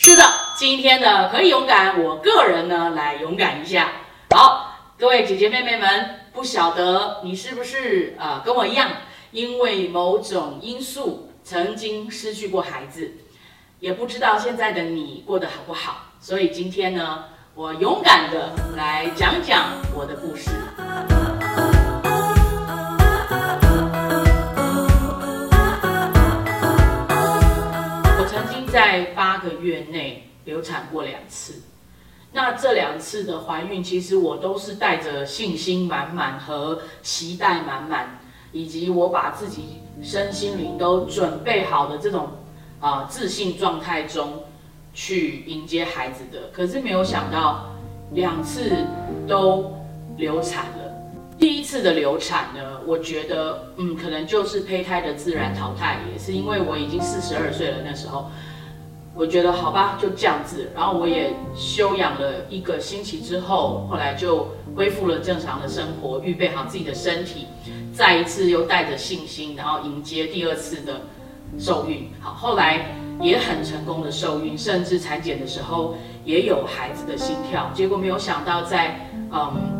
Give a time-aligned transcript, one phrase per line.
[0.00, 0.22] 是的，
[0.54, 3.92] 今天呢可以勇敢，我个人呢来勇敢一下。
[4.30, 8.88] 好，各位姐姐妹妹们，不晓得你是不是啊、跟我一样，
[9.32, 13.12] 因为某种因素曾经失去过孩子，
[13.80, 16.06] 也不知道现在的你过得好不好。
[16.20, 17.24] 所以今天呢，
[17.54, 20.50] 我勇敢的来讲讲我的故事。
[28.78, 31.62] 在八个月内流产过两次，
[32.30, 38.20] 那这两次的怀孕，其实我都是带着信心满满和期待满满，
[38.52, 42.28] 以及我把自己身心灵都准备好的这种
[42.78, 44.44] 啊、自信状态中
[44.94, 46.42] 去迎接孩子的。
[46.52, 47.74] 可是没有想到
[48.12, 48.70] 两次
[49.26, 49.76] 都
[50.16, 50.94] 流产了。
[51.36, 58.30] 第一次的流产呢，我觉得，嗯，可能就是胚胎的自然淘汰，也是因为我已经四十二岁了，那时候，
[59.18, 60.70] 我觉得好吧，就这样子。
[60.76, 67.48] 然后我也休养了一个星期之后，后来就恢复了正常的生活，预备好自己的身体，
[67.92, 71.00] 再一次又带着信心，然后迎接第二次的
[71.58, 72.08] 受孕。
[72.20, 77.72] 好，后来也很成功的受孕，甚至产检的时候也有孩子的心跳。
[77.74, 79.74] 结果没有想到在，嗯。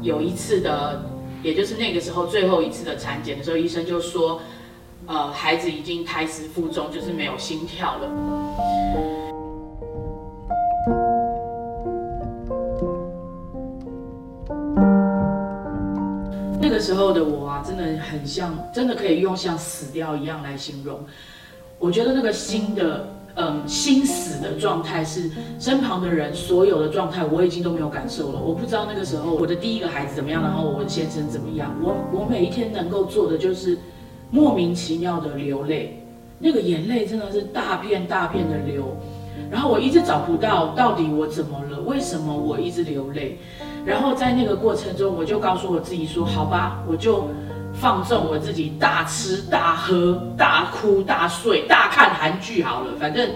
[0.00, 1.02] 有一次的，
[1.42, 4.40] 也就是那个时候最后一次的产检的时候，医生就说，
[5.08, 8.08] 呃，孩子已经胎死腹中，就是没有心跳了。
[16.60, 21.00] 那个时候的我啊，真的很像，真的可以用像死掉一样来形容。
[21.78, 28.38] 我觉得那个心的，嗯，心死的状态是身旁的人所有的状态，我已经都没有感受了。
[28.38, 31.74] 我不知道那个时候我的第一个孩子怎么样，然后我先生怎么样。
[31.80, 33.78] 我我每一天能够做的就是
[34.30, 36.02] 莫名其妙的流泪，
[36.38, 38.96] 那个眼泪真的是大片大片的流。
[39.50, 43.38] 然后我一直找不到到底我怎么了，为什么我一直流泪。
[43.86, 47.28] 然后在那个过程中，我就告诉我自己说：“好吧，我就
[47.72, 53.30] 放纵我自己，大吃大喝、大哭大睡、大看韩剧好了，反正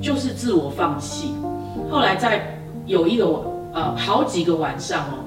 [0.00, 1.34] 就是自我放弃。”
[1.90, 3.26] 后来在有一个
[3.74, 5.18] 呃好几个晚上哦，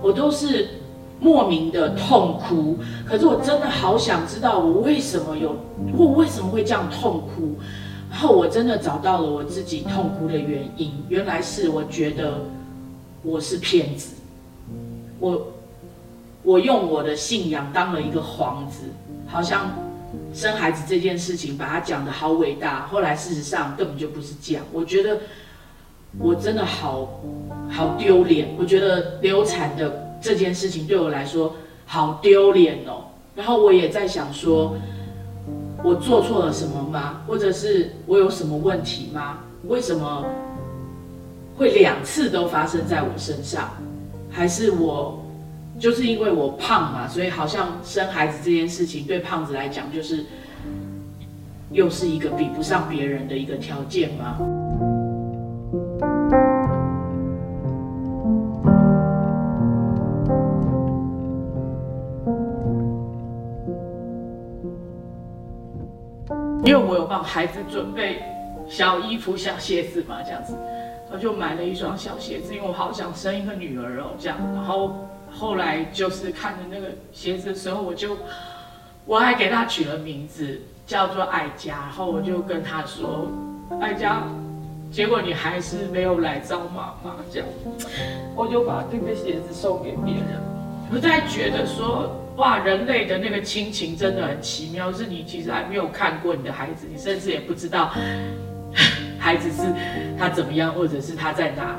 [0.00, 0.68] 我都是
[1.20, 5.56] 莫名的痛哭，可是我真的好想知道我为什么有
[5.96, 7.58] 我为什么会这样痛哭。
[8.10, 12.40] 然后我真的找到了我自己痛哭的原因，原来是我觉得
[13.22, 14.14] 我是骗子，
[15.20, 15.52] 我
[16.42, 18.84] 我用我的信仰当了一个幌子，
[19.26, 19.70] 好像
[20.32, 24.64] 生孩子这件事情把它讲得好伟大，后来事实上根本就不是这样。
[24.72, 25.18] 我觉得
[26.18, 27.20] 我真的好
[27.70, 31.54] 好丢脸，我觉得流产的这件事情对我来说
[31.86, 33.04] 好丢脸哦。
[33.34, 34.76] 然后我也在想说。
[35.84, 37.22] 我做错了什么吗？
[37.24, 39.38] 或者是我有什么问题吗？
[39.68, 40.24] 为什么
[41.56, 43.70] 会两次都发生在我身上？
[44.28, 45.24] 还是我
[45.78, 50.24] 就是因为我胖嘛，所以好像生孩子这件事情对胖子来讲就是
[51.70, 54.36] 又是一个比不上别人的一个条件吗？
[67.08, 68.22] 帮孩子准备
[68.68, 70.54] 小衣服、小鞋子嘛，这样子，
[71.10, 74.36] 我就买了一双小鞋子，因为我好想生一个女儿哦，这样。
[74.54, 78.16] 然后后来就是看着那个鞋子的时候，我就
[79.06, 81.72] 我还给他取了名字，叫做爱佳。
[81.78, 83.26] 然后我就跟他说，
[83.80, 84.22] 爱佳，
[84.92, 87.48] 结果你还是没有来找妈妈，这样，
[88.36, 90.42] 我就把这个鞋子送给别人。
[90.92, 92.14] 我在觉得说。
[92.38, 97.92] 哇，人类的那个亲情真的很奇妙，是你其实还没有看过你的孩子，你甚至也不知道
[99.18, 99.62] 孩子是
[100.16, 101.76] 他怎么样，或者是他在哪，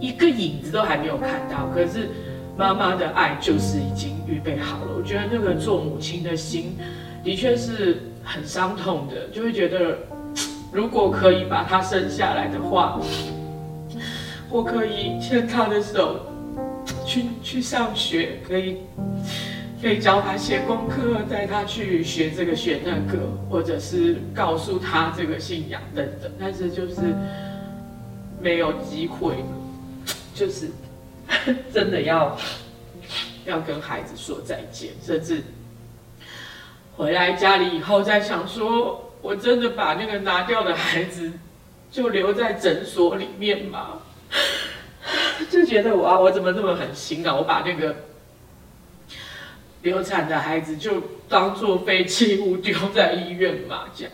[0.00, 1.68] 一个影子都还没有看到。
[1.74, 2.08] 可是
[2.56, 4.92] 妈妈的爱就是已经预备好了。
[4.96, 6.74] 我觉得那个做母亲的心，
[7.22, 9.98] 的确是很伤痛的，就会觉得
[10.72, 12.98] 如果可以把他生下来的话，
[14.48, 16.20] 我可以牵他的手
[17.04, 18.78] 去去上学，可以。
[19.80, 26.28] 可以教他写功课，带他去学这个学那个，或者是告诉他这个信仰等等。
[26.38, 26.96] 但是就是
[28.40, 29.36] 没有机会，
[30.34, 30.70] 就是
[31.72, 32.36] 真的要
[33.44, 35.44] 要跟孩子说再见，甚至
[36.96, 41.32] 回来家里以后再想说，我真的把那个拿掉的孩子
[41.88, 44.00] 就留在诊所里面吗？
[45.48, 47.32] 就觉得哇，我怎么这么狠心啊！
[47.32, 47.94] 我把那个。
[49.82, 54.12] 流产的孩子就当做废弃物丢在医院吧这样。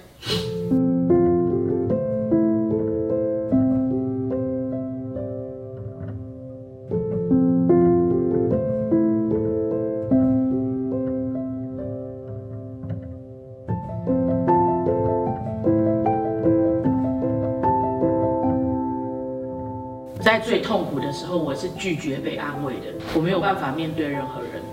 [20.21, 24.64] 在最痛苦的时候我是拒绝被安慰的我没有办法面对任何人。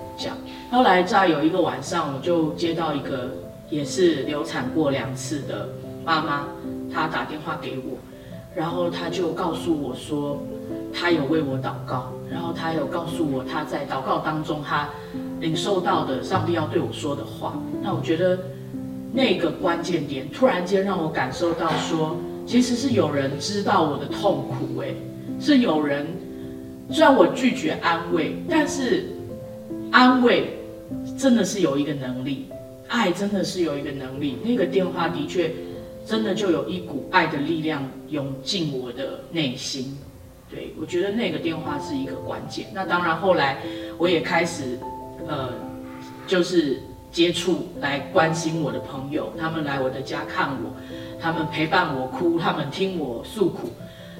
[0.71, 3.29] 后来在有一个晚上，我就接到一个
[3.69, 5.67] 也是流产过两次的
[6.05, 6.47] 妈妈，
[6.89, 7.97] 她打电话给我，
[8.55, 10.41] 然后她就告诉我说，
[10.93, 14.87] 她有为我祷告，然后她有告诉我她在祷告当中她
[15.41, 17.61] 领受到的上帝要对我说的话。
[17.83, 18.39] 那我觉得
[19.11, 22.15] 那个关键点突然间让我感受到说，
[22.47, 24.95] 其实是有人知道我的痛苦，诶。
[25.37, 26.07] 是有人，
[26.89, 29.07] 虽然我拒绝安慰，但是
[29.91, 30.55] 安慰
[31.17, 32.47] 真的是有一个能力，
[32.87, 34.37] 爱真的是有一个能力。
[34.43, 35.51] 那个电话的确
[36.05, 39.97] 真的就有一股爱的力量涌进我的内心。
[40.49, 42.65] 对我觉得那个电话是一个关键。
[42.73, 43.57] 那当然后来
[43.97, 44.77] 我也开始
[45.27, 45.49] 呃，
[46.27, 50.75] 就是接触来关心我的朋友，他们来我的家看我，
[51.21, 53.69] 他们陪伴我哭，他们听我诉苦。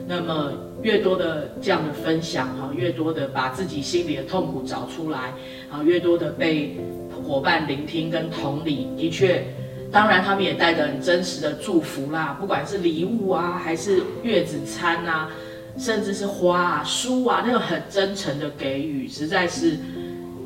[0.08, 0.52] 那么
[0.82, 5.34] 越多的这样的分享哈，越多的把自己心里的痛苦找出来
[5.70, 6.78] 啊，越多的被
[7.24, 9.46] 伙伴聆听跟同理，的确，
[9.92, 15.30] 当然他们也带着很真实的祝福啦，不管是礼物啊，还是月子餐啊，
[15.78, 19.78] 甚至是花啊、书啊，那种很真诚的给予，实在是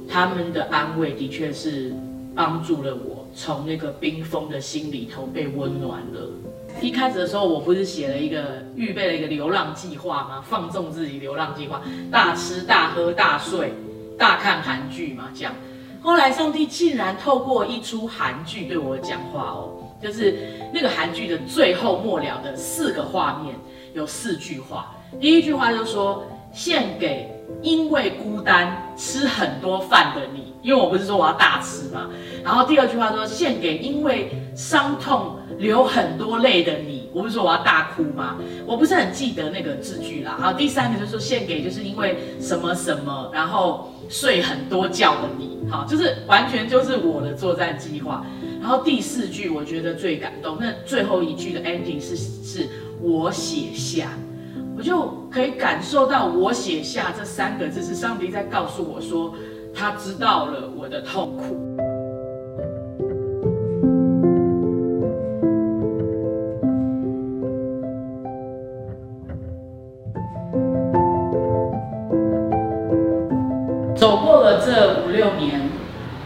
[0.08, 1.94] 他们的安慰，的确是
[2.36, 6.30] 帮助了我从那个冰封的心里头被温暖了。
[6.82, 10.44] 一开始的时候，我不是写了一个预备了一个流浪计划吗？
[10.48, 11.82] 放纵自己流浪计划，
[12.12, 13.74] 大吃大喝大睡，
[14.18, 15.54] 大看韩剧嘛，这样。
[16.02, 20.38] 后来上帝竟然透过一出韩剧对我讲话哦，就是
[20.72, 23.56] 那个韩剧的最后末了的四个画面，
[23.94, 24.94] 有四句话。
[25.20, 26.24] 第一句话就说
[26.54, 27.28] 献给
[27.62, 32.10] 因为孤单吃很多饭的你，因为我不是说我要大吃嘛。
[32.44, 35.38] 然后第二句话说献给因为伤痛。
[35.58, 38.36] 流很多泪的你，我不是说我要大哭吗？
[38.66, 40.38] 我不是很记得那个字句啦。
[40.38, 48.26] 好，第三个就是说献给，就是因为什么什么，然后睡很多觉的你，好，就是完全就是我的作战计划。
[48.60, 52.68] 然后第四句我觉得最感动，那最后一句的 ending 是是
[53.00, 54.10] 我写下，
[54.78, 59.34] 我就可以感受到我写下这三个字是上帝在告诉我说，
[59.74, 61.62] 他知道了我的痛苦。
[73.96, 75.62] 走过了这五六年，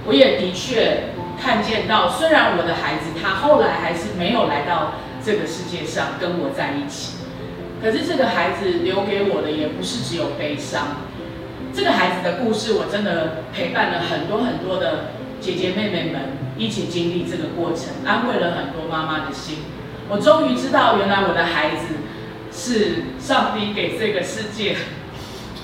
[0.08, 1.04] 我也的确
[1.40, 4.94] 看见到，虽然我的孩子他后来还是没有来到
[5.24, 7.19] 这个世界上跟我在一起，
[7.82, 10.98] 可是这个孩子留给我的也不是只有悲伤。
[11.74, 16.22] 这个孩子的故事，我真的陪伴了很多很多的姐姐妹妹们
[16.58, 19.60] 一起经历这个过程，安慰了很多妈妈的心。
[20.10, 21.96] 我终于知道，原来我的孩子
[22.52, 24.76] 是上帝给这个世界。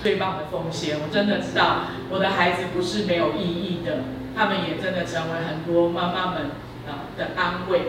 [0.03, 4.01] 最棒的奉献，我真的知道我的孩子不是没有意义的，
[4.37, 6.51] 他们也真的成为很多妈妈们
[6.85, 7.81] 啊的安慰。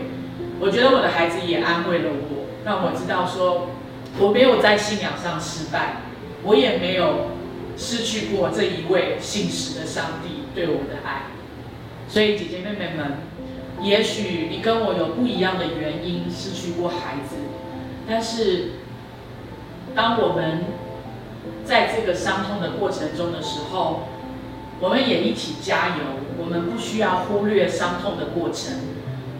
[0.59, 3.69] 我觉得我的孩子也安慰了我，让我知道说
[4.19, 5.97] 我没有在信仰上失败，
[6.43, 7.31] 我也没有
[7.77, 11.25] 失去过这一位信实的上帝对我的爱。
[12.09, 13.19] 所以姐姐妹妹们，
[13.83, 17.37] 也许你跟我有不一样的原因失去过孩子，
[18.09, 18.73] 但是
[19.95, 20.65] 当我们
[21.65, 24.09] 在这个伤痛的过程中的时候，
[24.81, 26.05] 我们也一起加油。
[26.39, 28.75] 我们不需要忽略伤痛的过程，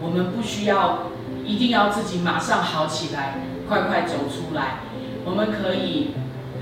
[0.01, 1.09] 我们不需要
[1.45, 4.79] 一定要自己马上好起来，快快走出来。
[5.25, 6.11] 我们可以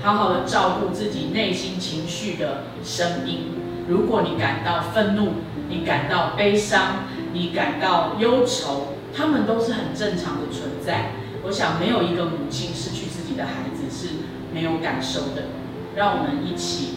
[0.02, 3.52] 好好的照顾自己内心情绪的声音。
[3.88, 5.34] 如果你感到愤怒，
[5.68, 11.12] 你感到悲伤，你感到忧愁，他们都是很正常的存在。
[11.44, 14.14] 我想没有一个母亲失去自己的孩子是。
[14.54, 15.52] 没有感受的，
[15.96, 16.94] 让我们一起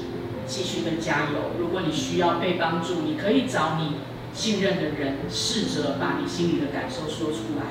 [0.48, 1.52] 继续的加油。
[1.60, 3.96] 如果你需要被帮助，你可以找你
[4.34, 7.66] 信任的人，试着把你心里的感受说出来。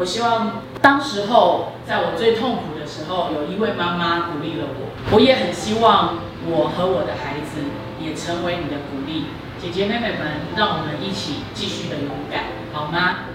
[0.00, 5.14] 我希望当时候在我最痛苦的时候，有一位妈妈鼓励了我。
[5.14, 6.16] 我也很希望
[6.48, 7.60] 我和我的孩子
[8.02, 9.26] 也成为你的鼓励。
[9.60, 13.28] 姐姐妹妹们，让我们一起继续的勇敢，好吗？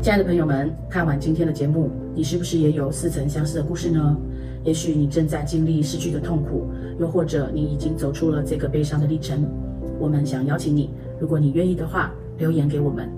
[0.00, 4.16] 亲爱的朋友们，看完今天的节目，你是不是也有似曾相识的故事呢？
[4.64, 9.46] 也许你正在经历失去的痛苦，又或者你已经走出了这个悲伤的历程。
[9.98, 10.88] 我们想邀请你，
[11.20, 13.10] 如果你愿意的话，留言给我们，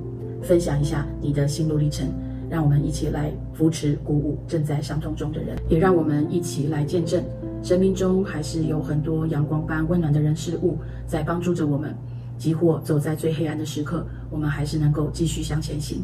[0.42, 2.08] 分享一下你的心路历程，
[2.48, 7.22] 让我们一起来扶持、鼓舞正在伤痛中的人，也让我们一起来见证，
[7.62, 11.94] 生命中还是有很多阳光般温暖的人事物在帮助着我们。
[12.38, 16.02] 即或走在最黑暗的时刻，我们还是能够继续向前行。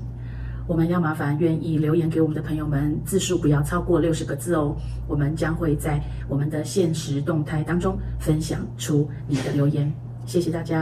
[0.66, 4.76] 我们要麻烦愿意留言给我们的朋友们，字数不要超过六十个字哦。
[5.08, 9.90] 我们将会在我们的现实动态当中分享出你的留言。
[10.26, 10.74] 谢谢大家。